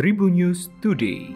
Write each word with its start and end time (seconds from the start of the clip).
Tribun 0.00 0.32
News 0.32 0.72
Today. 0.80 1.28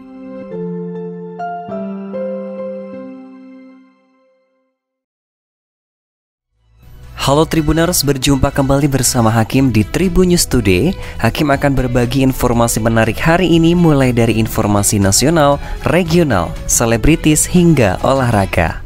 Halo 7.13 7.45
Tribuners, 7.45 8.01
berjumpa 8.01 8.49
kembali 8.49 8.89
bersama 8.89 9.29
Hakim 9.29 9.69
di 9.69 9.85
Tribun 9.85 10.33
News 10.33 10.49
Today. 10.49 10.97
Hakim 11.21 11.53
akan 11.53 11.77
berbagi 11.77 12.25
informasi 12.25 12.81
menarik 12.81 13.21
hari 13.21 13.53
ini 13.53 13.77
mulai 13.77 14.09
dari 14.09 14.41
informasi 14.41 14.97
nasional, 14.97 15.61
regional, 15.85 16.49
selebritis 16.65 17.45
hingga 17.45 18.01
olahraga. 18.01 18.84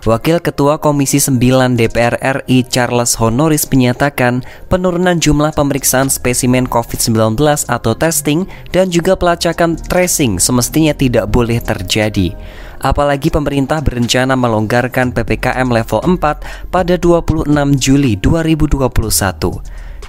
Wakil 0.00 0.40
Ketua 0.40 0.80
Komisi 0.80 1.20
9 1.20 1.76
DPR 1.76 2.16
RI 2.16 2.64
Charles 2.64 3.20
Honoris 3.20 3.68
menyatakan 3.68 4.40
penurunan 4.72 5.20
jumlah 5.20 5.52
pemeriksaan 5.52 6.08
spesimen 6.08 6.64
COVID-19 6.64 7.36
atau 7.68 7.92
testing 7.92 8.48
dan 8.72 8.88
juga 8.88 9.12
pelacakan 9.20 9.76
tracing 9.76 10.40
semestinya 10.40 10.96
tidak 10.96 11.28
boleh 11.28 11.60
terjadi. 11.60 12.32
Apalagi 12.80 13.28
pemerintah 13.28 13.84
berencana 13.84 14.40
melonggarkan 14.40 15.12
PPKM 15.12 15.68
level 15.68 16.00
4 16.16 16.72
pada 16.72 16.94
26 16.96 17.44
Juli 17.76 18.16
2021. 18.16 18.88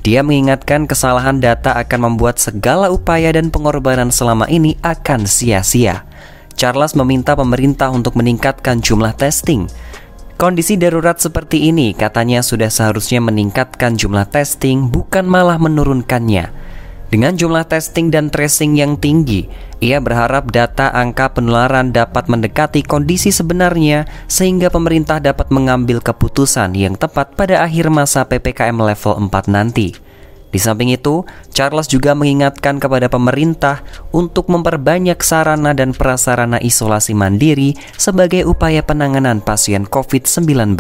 Dia 0.08 0.24
mengingatkan 0.24 0.88
kesalahan 0.88 1.44
data 1.44 1.76
akan 1.76 2.16
membuat 2.16 2.40
segala 2.40 2.88
upaya 2.88 3.36
dan 3.36 3.52
pengorbanan 3.52 4.08
selama 4.08 4.48
ini 4.48 4.80
akan 4.80 5.28
sia-sia. 5.28 6.08
Charles 6.56 6.98
meminta 6.98 7.36
pemerintah 7.36 7.92
untuk 7.92 8.16
meningkatkan 8.20 8.80
jumlah 8.80 9.16
testing. 9.16 9.70
Kondisi 10.42 10.74
darurat 10.74 11.22
seperti 11.22 11.70
ini 11.70 11.94
katanya 11.94 12.42
sudah 12.42 12.74
seharusnya 12.74 13.22
meningkatkan 13.22 13.94
jumlah 13.94 14.26
testing 14.26 14.90
bukan 14.90 15.30
malah 15.30 15.62
menurunkannya. 15.62 16.50
Dengan 17.12 17.36
jumlah 17.36 17.68
testing 17.68 18.08
dan 18.08 18.32
tracing 18.32 18.80
yang 18.80 18.96
tinggi, 18.96 19.52
ia 19.84 20.00
berharap 20.00 20.48
data 20.48 20.96
angka 20.96 21.36
penularan 21.36 21.92
dapat 21.92 22.32
mendekati 22.32 22.88
kondisi 22.88 23.36
sebenarnya 23.36 24.08
sehingga 24.32 24.72
pemerintah 24.72 25.20
dapat 25.20 25.52
mengambil 25.52 26.00
keputusan 26.00 26.72
yang 26.72 26.96
tepat 26.96 27.36
pada 27.36 27.68
akhir 27.68 27.92
masa 27.92 28.24
PPKM 28.24 28.80
level 28.80 29.28
4 29.28 29.52
nanti. 29.52 30.11
Di 30.52 30.60
samping 30.60 30.92
itu, 30.92 31.24
Charles 31.56 31.88
juga 31.88 32.12
mengingatkan 32.12 32.76
kepada 32.76 33.08
pemerintah 33.08 33.88
untuk 34.12 34.52
memperbanyak 34.52 35.18
sarana 35.24 35.72
dan 35.72 35.96
prasarana 35.96 36.60
isolasi 36.60 37.16
mandiri 37.16 37.80
sebagai 37.96 38.44
upaya 38.44 38.84
penanganan 38.84 39.40
pasien 39.40 39.88
COVID-19. 39.88 40.76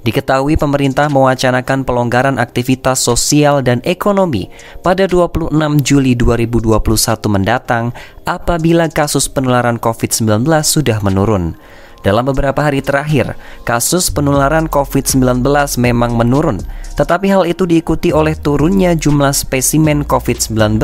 Diketahui 0.00 0.56
pemerintah 0.56 1.12
mewacanakan 1.12 1.84
pelonggaran 1.84 2.40
aktivitas 2.40 3.04
sosial 3.04 3.60
dan 3.60 3.84
ekonomi 3.84 4.48
pada 4.80 5.04
26 5.04 5.52
Juli 5.84 6.16
2021 6.16 6.80
mendatang 7.28 7.92
apabila 8.24 8.88
kasus 8.88 9.28
penularan 9.28 9.76
COVID-19 9.76 10.48
sudah 10.64 11.04
menurun. 11.04 11.52
Dalam 12.00 12.24
beberapa 12.32 12.64
hari 12.64 12.80
terakhir, 12.80 13.36
kasus 13.68 14.08
penularan 14.08 14.72
COVID-19 14.72 15.44
memang 15.76 16.16
menurun, 16.16 16.56
tetapi 16.96 17.28
hal 17.28 17.44
itu 17.44 17.68
diikuti 17.68 18.08
oleh 18.08 18.32
turunnya 18.32 18.96
jumlah 18.96 19.36
spesimen 19.36 20.08
COVID-19 20.08 20.80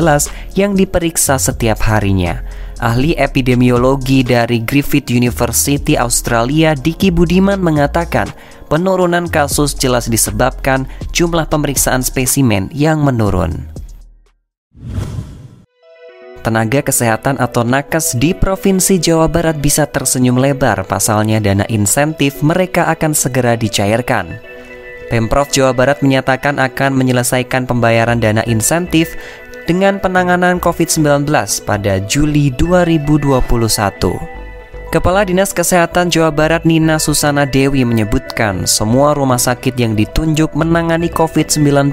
yang 0.53 0.77
diperiksa 0.77 1.41
setiap 1.41 1.81
harinya. 1.89 2.45
Ahli 2.77 3.17
epidemiologi 3.17 4.21
dari 4.21 4.61
Griffith 4.61 5.09
University 5.09 5.97
Australia, 5.97 6.77
Diki 6.77 7.09
Budiman 7.09 7.57
mengatakan, 7.57 8.29
penurunan 8.69 9.25
kasus 9.25 9.73
jelas 9.73 10.05
disebabkan 10.05 10.85
jumlah 11.17 11.49
pemeriksaan 11.49 12.05
spesimen 12.05 12.69
yang 12.69 13.01
menurun. 13.01 13.65
Tenaga 16.47 16.79
kesehatan 16.79 17.43
atau 17.43 17.67
nakes 17.67 18.15
di 18.15 18.31
Provinsi 18.31 19.03
Jawa 19.03 19.27
Barat 19.27 19.59
bisa 19.59 19.83
tersenyum 19.83 20.39
lebar 20.39 20.87
pasalnya 20.87 21.43
dana 21.43 21.67
insentif 21.67 22.39
mereka 22.39 22.87
akan 22.87 23.11
segera 23.11 23.59
dicairkan. 23.59 24.39
Pemprov 25.11 25.51
Jawa 25.51 25.75
Barat 25.75 25.99
menyatakan 25.99 26.55
akan 26.55 26.95
menyelesaikan 26.95 27.67
pembayaran 27.67 28.23
dana 28.23 28.47
insentif 28.47 29.19
dengan 29.67 29.99
penanganan 29.99 30.63
COVID-19 30.63 31.27
pada 31.67 31.99
Juli 32.07 32.55
2021. 32.55 34.36
Kepala 34.87 35.27
Dinas 35.27 35.51
Kesehatan 35.51 36.07
Jawa 36.07 36.31
Barat 36.31 36.63
Nina 36.63 36.95
Susana 36.95 37.43
Dewi 37.43 37.83
menyebutkan 37.83 38.63
semua 38.63 39.11
rumah 39.11 39.35
sakit 39.35 39.75
yang 39.75 39.99
ditunjuk 39.99 40.55
menangani 40.55 41.11
COVID-19 41.11 41.91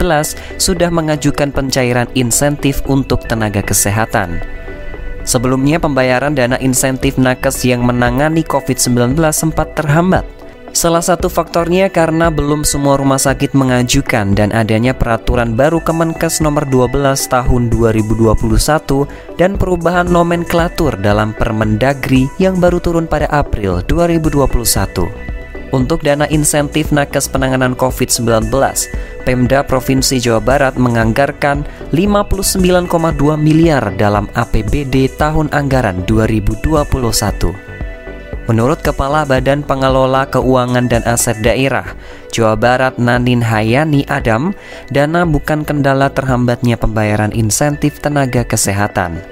sudah 0.62 0.94
mengajukan 0.94 1.50
pencairan 1.50 2.06
insentif 2.14 2.86
untuk 2.86 3.26
tenaga 3.26 3.66
kesehatan. 3.66 4.38
Sebelumnya 5.26 5.82
pembayaran 5.82 6.38
dana 6.38 6.54
insentif 6.62 7.18
nakes 7.18 7.66
yang 7.66 7.82
menangani 7.82 8.46
COVID-19 8.46 9.18
sempat 9.34 9.74
terhambat 9.74 10.22
Salah 10.74 11.06
satu 11.06 11.30
faktornya 11.30 11.86
karena 11.86 12.34
belum 12.34 12.66
semua 12.66 12.98
rumah 12.98 13.22
sakit 13.22 13.54
mengajukan 13.54 14.34
dan 14.34 14.50
adanya 14.50 14.90
peraturan 14.90 15.54
baru 15.54 15.78
Kemenkes 15.78 16.42
nomor 16.42 16.66
12 16.66 17.14
tahun 17.30 17.70
2021 17.70 18.34
dan 19.38 19.54
perubahan 19.54 20.10
nomenklatur 20.10 20.98
dalam 20.98 21.30
Permendagri 21.30 22.26
yang 22.42 22.58
baru 22.58 22.82
turun 22.82 23.06
pada 23.06 23.30
April 23.30 23.86
2021. 23.86 25.06
Untuk 25.70 26.02
dana 26.02 26.26
insentif 26.26 26.90
nakes 26.90 27.30
penanganan 27.30 27.78
COVID-19, 27.78 28.50
Pemda 29.22 29.62
Provinsi 29.62 30.18
Jawa 30.18 30.42
Barat 30.42 30.74
menganggarkan 30.74 31.62
59,2 31.94 32.90
miliar 33.38 33.94
dalam 33.94 34.26
APBD 34.34 35.06
tahun 35.14 35.54
anggaran 35.54 36.02
2021. 36.02 37.73
Menurut 38.44 38.84
Kepala 38.84 39.24
Badan 39.24 39.64
Pengelola 39.64 40.28
Keuangan 40.28 40.84
dan 40.84 41.00
Aset 41.08 41.40
Daerah 41.40 41.96
Jawa 42.28 42.58
Barat 42.58 43.00
Nanin 43.00 43.40
Hayani 43.40 44.04
Adam, 44.10 44.52
dana 44.92 45.24
bukan 45.24 45.64
kendala 45.64 46.12
terhambatnya 46.12 46.76
pembayaran 46.76 47.32
insentif 47.32 48.04
tenaga 48.04 48.44
kesehatan. 48.44 49.22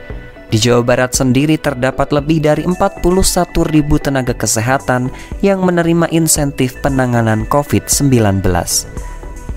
Di 0.49 0.61
Jawa 0.61 0.85
Barat 0.85 1.17
sendiri 1.17 1.57
terdapat 1.57 2.13
lebih 2.13 2.45
dari 2.45 2.63
41 2.65 3.03
ribu 3.73 3.97
tenaga 3.97 4.37
kesehatan 4.37 5.09
yang 5.41 5.65
menerima 5.65 6.13
insentif 6.13 6.77
penanganan 6.85 7.49
COVID-19. 7.49 8.45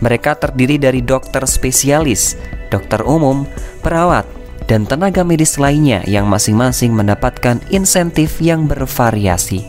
Mereka 0.02 0.32
terdiri 0.40 0.76
dari 0.76 1.00
dokter 1.00 1.44
spesialis, 1.48 2.36
dokter 2.68 3.04
umum, 3.04 3.48
perawat, 3.80 4.28
dan 4.66 4.86
tenaga 4.90 5.22
medis 5.22 5.58
lainnya 5.62 6.02
yang 6.10 6.26
masing-masing 6.26 6.94
mendapatkan 6.94 7.62
insentif 7.70 8.42
yang 8.42 8.66
bervariasi. 8.66 9.66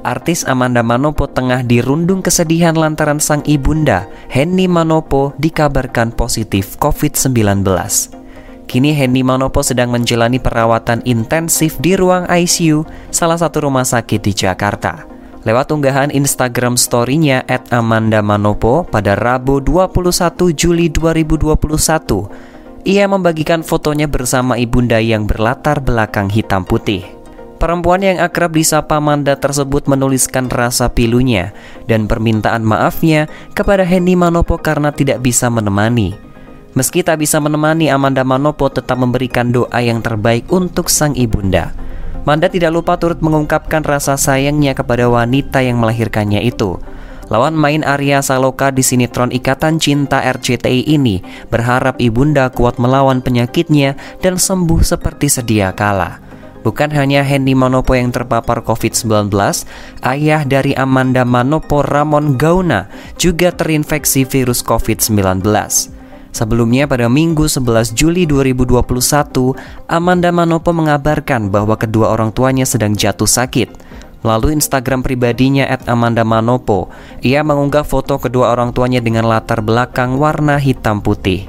Artis 0.00 0.48
Amanda 0.48 0.80
Manopo 0.80 1.28
tengah 1.28 1.60
dirundung 1.60 2.24
kesedihan 2.24 2.72
lantaran 2.72 3.20
sang 3.20 3.44
ibunda, 3.44 4.08
Henny 4.32 4.64
Manopo, 4.64 5.36
dikabarkan 5.36 6.16
positif 6.16 6.80
COVID-19. 6.80 7.60
Kini 8.64 8.96
Henny 8.96 9.20
Manopo 9.20 9.60
sedang 9.60 9.92
menjalani 9.92 10.40
perawatan 10.40 11.04
intensif 11.04 11.76
di 11.82 12.00
ruang 12.00 12.24
ICU 12.24 12.86
salah 13.12 13.36
satu 13.36 13.68
rumah 13.68 13.84
sakit 13.84 14.24
di 14.24 14.32
Jakarta. 14.32 15.04
Lewat 15.40 15.72
unggahan 15.72 16.12
Instagram 16.12 16.76
story-nya 16.76 17.40
at 17.48 17.72
pada 17.72 19.12
Rabu 19.16 19.56
21 19.64 20.52
Juli 20.52 20.92
2021, 20.92 22.84
ia 22.84 23.08
membagikan 23.08 23.64
fotonya 23.64 24.04
bersama 24.04 24.60
ibunda 24.60 25.00
yang 25.00 25.24
berlatar 25.24 25.80
belakang 25.80 26.28
hitam 26.28 26.68
putih. 26.68 27.08
Perempuan 27.56 28.04
yang 28.04 28.20
akrab 28.20 28.52
disapa 28.52 29.00
Amanda 29.00 29.36
tersebut 29.36 29.88
menuliskan 29.88 30.48
rasa 30.48 30.92
pilunya 30.92 31.56
dan 31.88 32.04
permintaan 32.04 32.60
maafnya 32.60 33.28
kepada 33.56 33.84
Henny 33.84 34.16
Manopo 34.16 34.60
karena 34.60 34.92
tidak 34.92 35.24
bisa 35.24 35.48
menemani. 35.48 36.16
Meski 36.76 37.00
tak 37.00 37.20
bisa 37.20 37.40
menemani, 37.40 37.88
Amanda 37.88 38.24
Manopo 38.28 38.68
tetap 38.68 39.00
memberikan 39.00 39.52
doa 39.52 39.80
yang 39.80 40.04
terbaik 40.04 40.48
untuk 40.52 40.92
sang 40.92 41.16
ibunda. 41.16 41.72
Manda 42.28 42.52
tidak 42.52 42.76
lupa 42.76 43.00
turut 43.00 43.24
mengungkapkan 43.24 43.80
rasa 43.80 44.20
sayangnya 44.20 44.76
kepada 44.76 45.08
wanita 45.08 45.64
yang 45.64 45.80
melahirkannya 45.80 46.44
itu. 46.44 46.76
Lawan 47.30 47.54
main 47.54 47.86
Arya 47.86 48.20
Saloka 48.26 48.74
di 48.74 48.82
sinetron 48.82 49.30
Ikatan 49.30 49.78
Cinta 49.78 50.18
RCTI 50.18 50.82
ini 50.90 51.22
berharap 51.46 52.02
ibunda 52.02 52.50
kuat 52.50 52.82
melawan 52.82 53.22
penyakitnya 53.22 53.94
dan 54.18 54.34
sembuh 54.34 54.82
seperti 54.82 55.30
sedia 55.30 55.70
kala. 55.70 56.18
Bukan 56.60 56.92
hanya 56.92 57.24
Hendy 57.24 57.56
Manopo 57.56 57.96
yang 57.96 58.12
terpapar 58.12 58.60
COVID-19, 58.60 59.32
ayah 60.04 60.42
dari 60.44 60.76
Amanda 60.76 61.24
Manopo 61.24 61.80
Ramon 61.80 62.36
Gauna 62.36 62.90
juga 63.16 63.48
terinfeksi 63.48 64.28
virus 64.28 64.60
COVID-19. 64.60 65.40
Sebelumnya 66.30 66.86
pada 66.86 67.10
Minggu 67.10 67.50
11 67.50 67.90
Juli 67.92 68.22
2021, 68.24 69.54
Amanda 69.90 70.30
Manopo 70.30 70.70
mengabarkan 70.70 71.50
bahwa 71.50 71.74
kedua 71.74 72.14
orang 72.14 72.30
tuanya 72.30 72.62
sedang 72.62 72.94
jatuh 72.94 73.26
sakit. 73.26 73.74
Melalui 74.20 74.54
Instagram 74.54 75.00
pribadinya 75.02 75.66
at 75.66 75.88
Amanda 75.90 76.22
Manopo, 76.22 76.92
ia 77.24 77.40
mengunggah 77.40 77.82
foto 77.82 78.20
kedua 78.20 78.52
orang 78.52 78.70
tuanya 78.70 79.00
dengan 79.00 79.26
latar 79.26 79.64
belakang 79.64 80.20
warna 80.20 80.60
hitam 80.60 81.02
putih. 81.02 81.48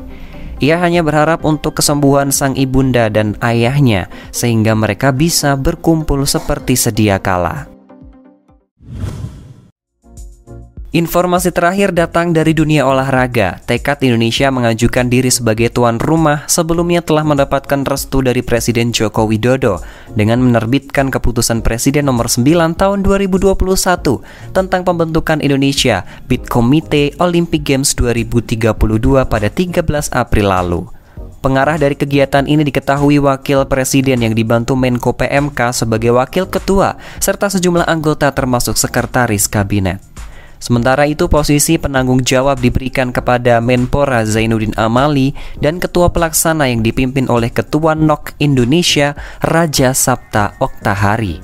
Ia 0.62 0.78
hanya 0.78 1.02
berharap 1.02 1.42
untuk 1.42 1.82
kesembuhan 1.82 2.30
sang 2.30 2.54
ibunda 2.54 3.10
dan 3.10 3.34
ayahnya 3.42 4.14
sehingga 4.30 4.78
mereka 4.78 5.10
bisa 5.10 5.58
berkumpul 5.58 6.22
seperti 6.30 6.78
sedia 6.78 7.18
kala. 7.18 7.71
Informasi 10.92 11.56
terakhir 11.56 11.96
datang 11.96 12.36
dari 12.36 12.52
dunia 12.52 12.84
olahraga. 12.84 13.64
Tekad 13.64 14.04
Indonesia 14.04 14.52
mengajukan 14.52 15.08
diri 15.08 15.32
sebagai 15.32 15.72
tuan 15.72 15.96
rumah 15.96 16.44
sebelumnya 16.52 17.00
telah 17.00 17.24
mendapatkan 17.24 17.88
restu 17.88 18.20
dari 18.20 18.44
Presiden 18.44 18.92
Joko 18.92 19.24
Widodo 19.24 19.80
dengan 20.20 20.44
menerbitkan 20.44 21.08
keputusan 21.08 21.64
Presiden 21.64 22.12
nomor 22.12 22.28
9 22.28 22.76
tahun 22.76 23.08
2021 23.08 23.56
tentang 24.52 24.82
pembentukan 24.84 25.40
Indonesia 25.40 26.04
Bid 26.28 26.52
Komite 26.52 27.16
Olympic 27.24 27.64
Games 27.64 27.96
2032 27.96 28.76
pada 29.32 29.48
13 29.48 29.88
April 30.12 30.46
lalu. 30.52 30.82
Pengarah 31.40 31.80
dari 31.80 31.96
kegiatan 31.96 32.44
ini 32.44 32.68
diketahui 32.68 33.16
Wakil 33.24 33.64
Presiden 33.72 34.28
yang 34.28 34.36
dibantu 34.36 34.76
Menko 34.76 35.16
PMK 35.16 35.72
sebagai 35.72 36.12
Wakil 36.12 36.52
Ketua 36.52 37.00
serta 37.24 37.48
sejumlah 37.48 37.88
anggota 37.88 38.28
termasuk 38.36 38.76
Sekretaris 38.76 39.48
Kabinet. 39.48 40.11
Sementara 40.62 41.10
itu 41.10 41.26
posisi 41.26 41.82
penanggung 41.82 42.22
jawab 42.22 42.62
diberikan 42.62 43.10
kepada 43.10 43.58
Menpora 43.58 44.22
Zainuddin 44.22 44.78
Amali 44.78 45.34
dan 45.58 45.82
ketua 45.82 46.14
pelaksana 46.14 46.70
yang 46.70 46.86
dipimpin 46.86 47.26
oleh 47.34 47.50
Ketua 47.50 47.98
NOK 47.98 48.38
Indonesia 48.38 49.18
Raja 49.42 49.90
Sabta 49.98 50.54
Oktahari. 50.62 51.42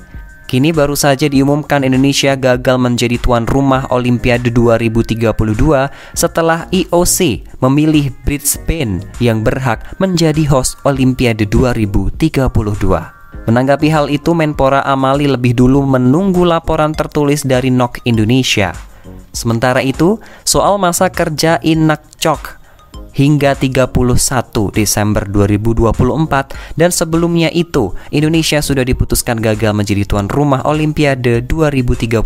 Kini 0.48 0.72
baru 0.72 0.96
saja 0.96 1.28
diumumkan 1.28 1.84
Indonesia 1.84 2.32
gagal 2.32 2.80
menjadi 2.80 3.20
tuan 3.20 3.44
rumah 3.44 3.90
Olimpiade 3.92 4.48
2032 4.48 5.20
setelah 6.16 6.64
IOC 6.72 7.18
memilih 7.60 8.14
Brisbane 8.24 9.04
yang 9.20 9.44
berhak 9.44 9.98
menjadi 10.00 10.46
host 10.48 10.80
Olimpiade 10.88 11.44
2032. 11.44 12.48
Menanggapi 13.44 13.88
hal 13.92 14.08
itu, 14.08 14.32
Menpora 14.32 14.80
Amali 14.88 15.28
lebih 15.28 15.52
dulu 15.52 15.84
menunggu 15.84 16.48
laporan 16.48 16.96
tertulis 16.96 17.44
dari 17.44 17.68
NOK 17.68 18.08
Indonesia. 18.08 18.87
Sementara 19.38 19.86
itu, 19.86 20.18
soal 20.42 20.82
masa 20.82 21.06
kerja 21.14 21.62
Inakcok 21.62 22.58
hingga 23.14 23.54
31 23.54 23.94
Desember 24.74 25.22
2024 25.30 26.74
dan 26.74 26.90
sebelumnya 26.90 27.46
itu 27.54 27.94
Indonesia 28.10 28.58
sudah 28.58 28.82
diputuskan 28.82 29.38
gagal 29.38 29.74
menjadi 29.74 30.02
tuan 30.10 30.26
rumah 30.26 30.66
Olimpiade 30.66 31.46
2032. 31.46 32.18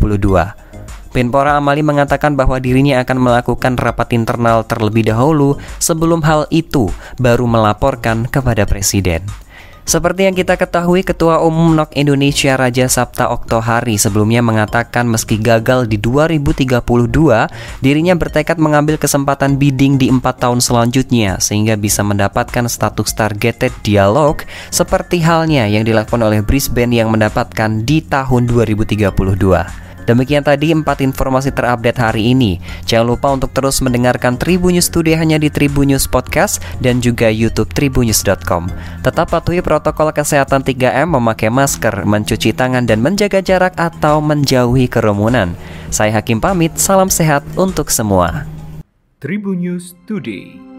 Menpora 1.12 1.60
Amali 1.60 1.84
mengatakan 1.84 2.32
bahwa 2.32 2.56
dirinya 2.56 3.04
akan 3.04 3.20
melakukan 3.20 3.76
rapat 3.76 4.16
internal 4.16 4.64
terlebih 4.64 5.12
dahulu 5.12 5.60
sebelum 5.76 6.24
hal 6.24 6.48
itu 6.48 6.88
baru 7.20 7.44
melaporkan 7.44 8.24
kepada 8.24 8.64
presiden. 8.64 9.20
Seperti 9.82 10.30
yang 10.30 10.38
kita 10.38 10.54
ketahui, 10.54 11.02
Ketua 11.02 11.42
Umum 11.42 11.74
NOK 11.74 11.98
Indonesia 11.98 12.54
Raja 12.54 12.86
Sabta 12.86 13.34
Oktohari 13.34 13.98
sebelumnya 13.98 14.38
mengatakan 14.38 15.10
meski 15.10 15.42
gagal 15.42 15.90
di 15.90 15.98
2032, 15.98 16.70
dirinya 17.82 18.14
bertekad 18.14 18.62
mengambil 18.62 18.94
kesempatan 18.94 19.58
bidding 19.58 19.98
di 19.98 20.06
empat 20.06 20.46
tahun 20.46 20.62
selanjutnya 20.62 21.42
sehingga 21.42 21.74
bisa 21.74 22.06
mendapatkan 22.06 22.70
status 22.70 23.10
targeted 23.10 23.74
dialog 23.82 24.46
seperti 24.70 25.18
halnya 25.18 25.66
yang 25.66 25.82
dilakukan 25.82 26.22
oleh 26.22 26.46
Brisbane 26.46 26.94
yang 26.94 27.10
mendapatkan 27.10 27.82
di 27.82 28.06
tahun 28.06 28.46
2032. 28.46 29.91
Demikian 30.04 30.42
tadi 30.42 30.74
empat 30.74 31.04
informasi 31.04 31.54
terupdate 31.54 32.00
hari 32.02 32.34
ini. 32.34 32.58
Jangan 32.88 33.06
lupa 33.06 33.28
untuk 33.30 33.54
terus 33.54 33.78
mendengarkan 33.78 34.34
Tribunnews 34.34 34.90
Today 34.90 35.14
hanya 35.14 35.38
di 35.38 35.46
Tribunnews 35.46 36.10
Podcast 36.10 36.58
dan 36.82 36.98
juga 36.98 37.30
YouTube 37.30 37.70
tribunnews.com. 37.70 38.72
Tetap 39.06 39.30
patuhi 39.30 39.62
protokol 39.62 40.10
kesehatan 40.10 40.66
3M, 40.66 41.14
memakai 41.18 41.52
masker, 41.52 42.02
mencuci 42.02 42.50
tangan 42.56 42.82
dan 42.88 42.98
menjaga 42.98 43.38
jarak 43.38 43.78
atau 43.78 44.18
menjauhi 44.18 44.90
kerumunan. 44.90 45.54
Saya 45.92 46.18
Hakim 46.18 46.40
pamit, 46.40 46.74
salam 46.80 47.12
sehat 47.12 47.44
untuk 47.54 47.92
semua. 47.92 48.48
Tribunnews 49.22 49.94
Today. 50.08 50.71